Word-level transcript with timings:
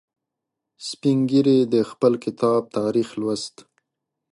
سپین 0.87 1.19
ږیری 1.29 1.59
د 1.73 1.75
خپل 1.89 2.13
کتاب 2.25 2.61
تاریخ 2.77 3.09
لوست. 3.21 3.55